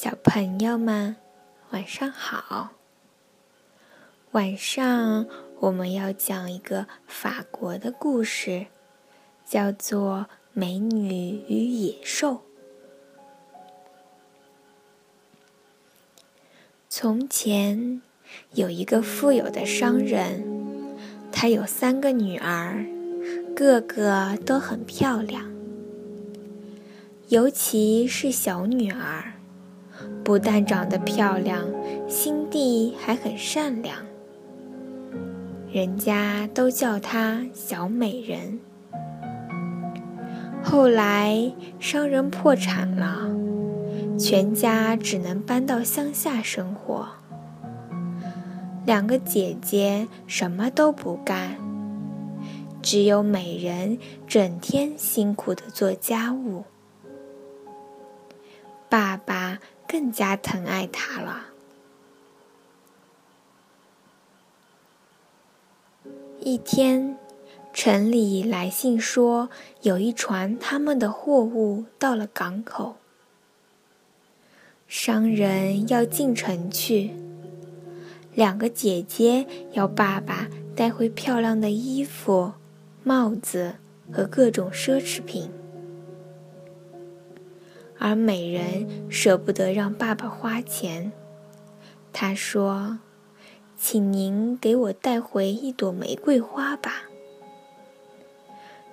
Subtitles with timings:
[0.00, 1.16] 小朋友们，
[1.70, 2.70] 晚上好。
[4.30, 5.26] 晚上
[5.58, 8.66] 我们要讲一个法国的故事，
[9.44, 12.34] 叫做《美女与野兽》。
[16.88, 18.00] 从前
[18.52, 20.44] 有一个富有的商人，
[21.32, 22.86] 他有三个女儿，
[23.52, 25.52] 个个都很漂亮，
[27.30, 29.32] 尤其是小女儿。
[30.24, 31.64] 不但长得漂亮，
[32.06, 33.96] 心地还很善良，
[35.72, 38.60] 人家都叫她小美人。
[40.62, 43.30] 后来商人破产了，
[44.18, 47.08] 全家只能搬到乡下生活。
[48.84, 51.56] 两个姐姐什么都不干，
[52.82, 56.64] 只有美人整天辛苦的做家务。
[58.90, 59.58] 爸爸。
[59.88, 61.46] 更加疼爱他了。
[66.40, 67.18] 一天，
[67.72, 69.48] 城里来信说，
[69.82, 72.96] 有一船他们的货物到了港口。
[74.86, 77.10] 商人要进城去，
[78.34, 82.52] 两个姐姐要爸爸带回漂亮的衣服、
[83.02, 83.74] 帽子
[84.10, 85.50] 和各种奢侈品。
[87.98, 91.12] 而美人舍不得让爸爸花钱，
[92.12, 93.00] 她说
[93.76, 97.04] ：“请您给我带回一朵玫瑰花吧。”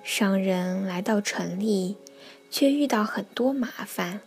[0.02, 1.96] 商人来到城里，
[2.50, 4.20] 却遇到很多麻烦。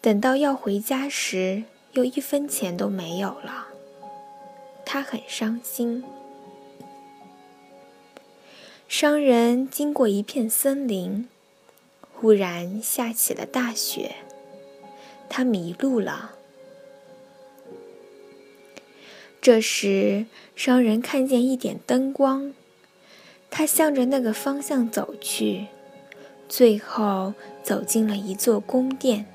[0.00, 3.68] 等到要回家时，又一分钱都没有了，
[4.84, 6.04] 他很伤心。
[8.86, 11.28] 商人经过一片森林。
[12.14, 14.14] 忽然下起了大雪，
[15.28, 16.32] 他迷路了。
[19.42, 20.24] 这时，
[20.56, 22.54] 商人看见一点灯光，
[23.50, 25.66] 他向着那个方向走去，
[26.48, 29.26] 最后走进了一座宫殿。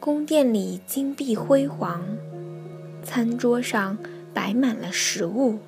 [0.00, 2.16] 宫殿里金碧辉煌，
[3.04, 3.98] 餐桌上
[4.32, 5.58] 摆满了食物，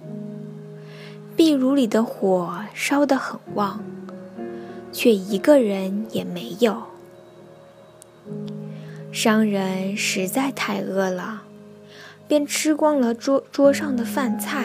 [1.36, 3.84] 壁炉里的火烧得很旺。
[4.94, 6.84] 却一个人也没有。
[9.12, 11.43] 商人实在太饿了，
[12.27, 14.65] 便吃光了桌桌上的饭菜。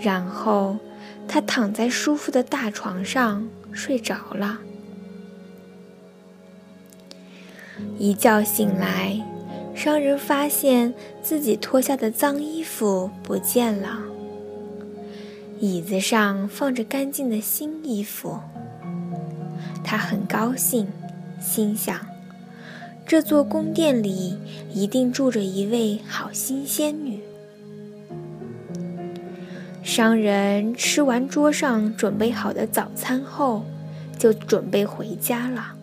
[0.00, 0.76] 然后
[1.26, 4.60] 他躺在舒服的大床上睡着了。
[7.98, 9.20] 一觉醒来，
[9.74, 14.02] 商人发现自己脱下的脏衣服不见了，
[15.60, 18.38] 椅子上放着干净的新衣服。
[19.90, 20.86] 他很高兴，
[21.40, 21.98] 心想：
[23.06, 24.36] 这座宫殿里
[24.70, 27.22] 一定住着一位好心仙女。
[29.82, 33.64] 商人吃完桌上准备好的早餐后，
[34.18, 35.74] 就准备回家了。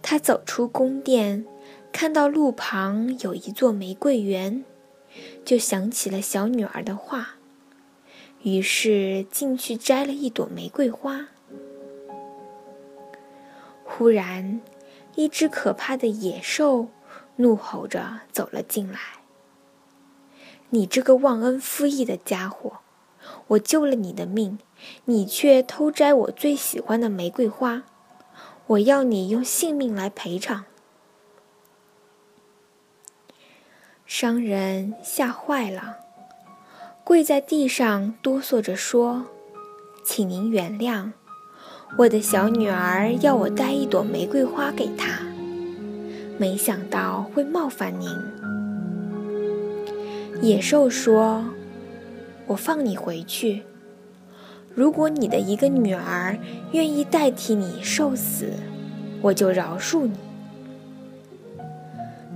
[0.00, 1.44] 他走出宫殿，
[1.90, 4.64] 看到路旁有一座玫瑰园，
[5.44, 7.30] 就想起了小女儿的话。
[8.44, 11.28] 于是进去摘了一朵玫瑰花。
[13.82, 14.60] 忽然，
[15.14, 16.88] 一只可怕的野兽
[17.36, 18.98] 怒吼着走了进来
[20.70, 22.80] ：“你这个忘恩负义的家伙！
[23.48, 24.58] 我救了你的命，
[25.06, 27.84] 你却偷摘我最喜欢的玫瑰花！
[28.66, 30.66] 我要你用性命来赔偿！”
[34.04, 36.03] 商人吓坏了。
[37.04, 39.26] 跪在地上哆嗦着说
[40.02, 41.10] ：“请您原谅，
[41.98, 45.20] 我的小女儿要我带一朵玫瑰花给她，
[46.38, 48.08] 没想到会冒犯您。”
[50.40, 51.44] 野兽说
[52.48, 53.64] ：“我放你回去，
[54.74, 56.38] 如果你的一个女儿
[56.72, 58.54] 愿意代替你受死，
[59.20, 60.16] 我就饶恕你。”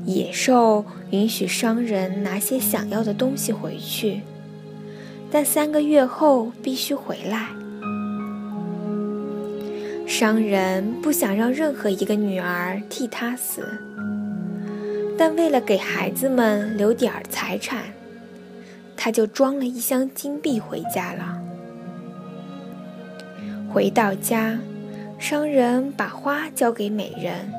[0.05, 4.21] 野兽允许商人拿些想要的东西回去。
[5.31, 7.49] 但三个月后必须回来。
[10.07, 13.63] 商人不想让任何一个女儿替他死，
[15.19, 17.83] 但为了给孩子们留点儿财产，
[18.97, 21.39] 他就装了一箱金币回家了。
[23.71, 24.59] 回到家，
[25.19, 27.53] 商人把花交给美人，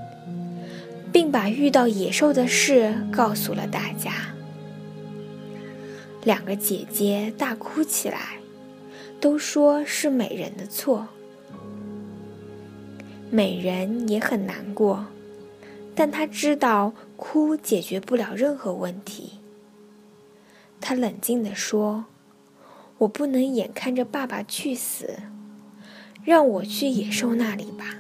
[1.13, 4.12] 并把遇到野兽的事告诉了大家。
[6.24, 8.39] 两个姐姐大哭起来，
[9.21, 11.07] 都说是美人的错。
[13.31, 15.06] 美人也很难过，
[15.95, 19.39] 但她知道哭解决不了任何问题。
[20.81, 22.06] 她冷静地说
[23.00, 25.19] ：“我不能眼看着爸爸去死，
[26.24, 27.98] 让我去野兽那里吧。”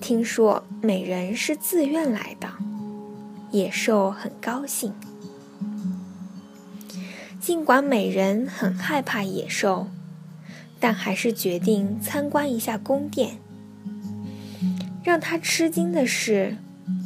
[0.00, 2.48] 听说美人是自愿来的，
[3.50, 4.92] 野兽很高兴。
[7.44, 9.88] 尽管美人很害怕野兽，
[10.80, 13.36] 但还是决定参观一下宫殿。
[15.02, 16.56] 让他吃惊的是，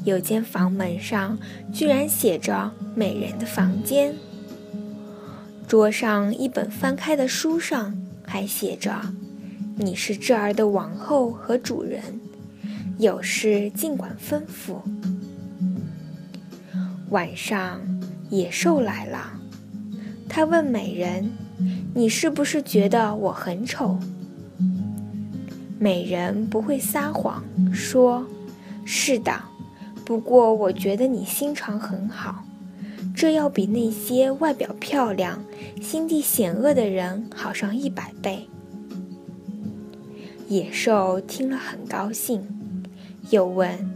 [0.04, 1.36] 有间房门上
[1.72, 4.14] 居然写着“美人的房间”。
[5.66, 7.92] 桌上一本翻开的书上
[8.24, 8.94] 还写着
[9.74, 12.00] ：“你是这儿的王后和主人。”
[13.00, 14.76] 有事尽管吩咐。
[17.10, 17.80] 晚上，
[18.30, 19.37] 野兽来了，
[20.38, 21.32] 他问美人
[21.96, 23.98] ：“你是不是觉得我很丑？”
[25.80, 27.42] 美人不会撒谎，
[27.74, 28.24] 说
[28.86, 29.32] ：“是的，
[30.04, 32.44] 不过我觉得你心肠很好，
[33.16, 35.42] 这要比那些外表漂亮、
[35.82, 38.48] 心地险恶的人好上一百倍。”
[40.46, 42.46] 野兽听了很高兴。
[43.30, 43.90] 又问：“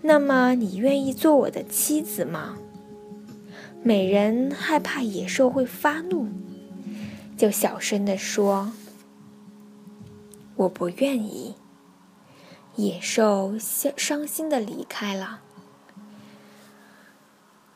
[0.00, 2.56] 那么你愿意做我的妻子吗？”
[3.86, 6.26] 美人害怕野兽会发怒，
[7.38, 8.72] 就小声地说
[10.56, 11.54] ：“我不愿意。”
[12.74, 15.40] 野兽伤伤心的离开了。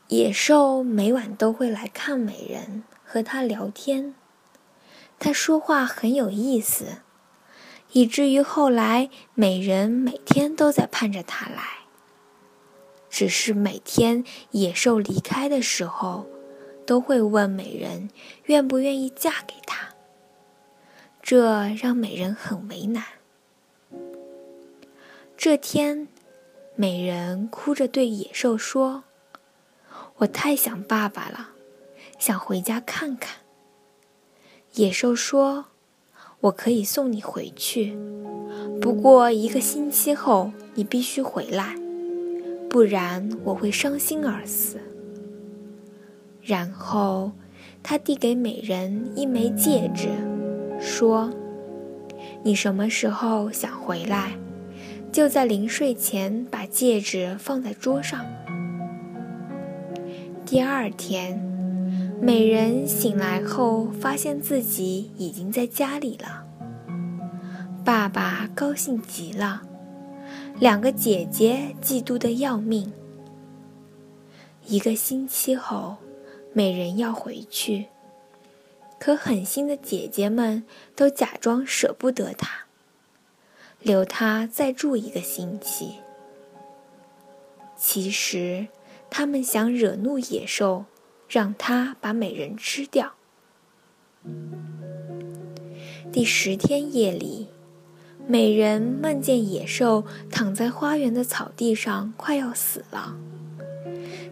[0.09, 4.13] 野兽每晚都会来看美人，和她聊天。
[5.17, 6.97] 他说话很有意思。
[7.93, 11.80] 以至于后来，美人每天都在盼着他来。
[13.11, 16.25] 只是每天野兽离开的时候，
[16.87, 18.09] 都会问美人
[18.45, 19.89] 愿不愿意嫁给他。
[21.21, 23.03] 这让美人很为难。
[25.37, 26.07] 这天，
[26.75, 29.03] 美人哭着对野兽说
[30.17, 31.49] ：“我太想爸爸了，
[32.17, 33.41] 想回家看看。”
[34.73, 35.65] 野兽说。
[36.41, 37.95] 我可以送你回去，
[38.81, 41.75] 不过一个星期后你必须回来，
[42.71, 44.79] 不然我会伤心而死。
[46.41, 47.33] 然后，
[47.83, 50.07] 他递给美人一枚戒指，
[50.79, 51.29] 说
[52.43, 54.37] ：“你什么时候想回来，
[55.11, 58.25] 就在临睡前把戒指放在桌上。”
[60.47, 61.51] 第二天。
[62.23, 66.45] 美人醒来后，发现自己已经在家里了。
[67.83, 69.63] 爸爸高兴极了，
[70.61, 72.93] 两个姐姐嫉妒的要命。
[74.67, 75.97] 一个星期后，
[76.53, 77.87] 美人要回去，
[78.99, 80.63] 可狠心的姐姐们
[80.95, 82.67] 都假装舍不得她，
[83.81, 85.95] 留她再住一个星期。
[87.75, 88.67] 其实，
[89.09, 90.85] 他们想惹怒野兽。
[91.31, 93.13] 让他把美人吃掉。
[96.11, 97.47] 第十天夜里，
[98.31, 103.17] 美人梦见野兽躺在花园的草地上，快要死了。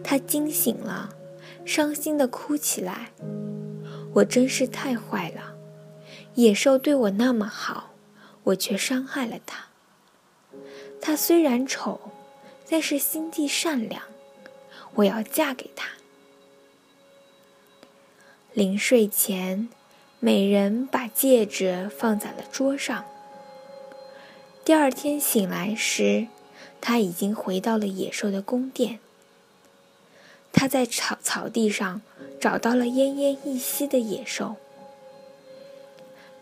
[0.02, 1.10] 她惊醒了，
[1.66, 3.10] 伤心的哭起来
[4.16, 5.54] ：“我真是太坏了！
[6.36, 7.90] 野兽对我那么好，
[8.44, 9.66] 我却伤害了他。
[11.02, 12.00] 他虽然丑，
[12.70, 14.02] 但是心地善良，
[14.94, 15.90] 我要嫁给他。”
[18.54, 19.68] 临睡前，
[20.20, 23.04] 美人把戒指放在了桌上。
[24.64, 26.28] 第二天醒来时，
[26.80, 29.00] 他已经回到了野兽的宫殿。
[30.52, 32.02] 他在草草地上
[32.40, 34.56] 找到了奄奄一息的野兽。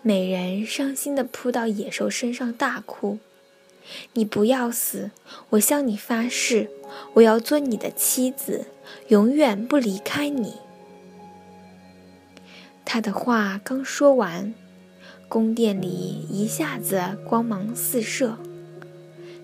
[0.03, 3.19] 美人伤心地扑到野兽身上大哭
[4.15, 5.11] ：“你不要死！
[5.51, 6.71] 我向你发誓，
[7.15, 8.67] 我要做你的妻子，
[9.09, 10.57] 永远不离开你。”
[12.85, 14.55] 他的话刚说完，
[15.29, 18.39] 宫殿里一下子光芒四射，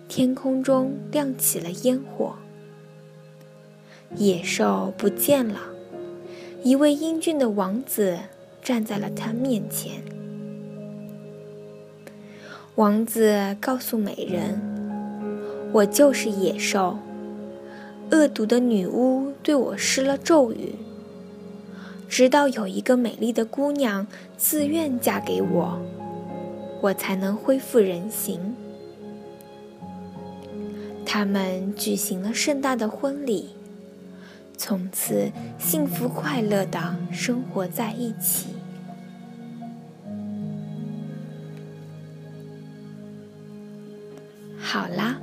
[0.08, 2.36] 天空中亮起了烟火。
[4.16, 5.60] 野兽不见了，
[6.62, 8.16] 一位英俊的王子
[8.62, 10.02] 站在了他面前。
[12.76, 14.58] 王子告诉美人
[15.74, 16.96] ：“我就是野兽，
[18.10, 20.76] 恶毒的女巫对我施了咒语。”
[22.14, 24.06] 直到有一个美丽的姑娘
[24.36, 25.82] 自愿嫁给我，
[26.80, 28.54] 我才能恢复人形。
[31.04, 33.48] 他们举行了盛大的婚礼，
[34.56, 38.50] 从此幸福快乐的生活在一起。
[44.56, 45.18] 好啦，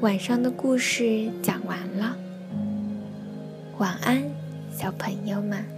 [0.00, 2.16] 晚上的故事讲完了，
[3.76, 4.22] 晚安，
[4.76, 5.75] 小朋友们。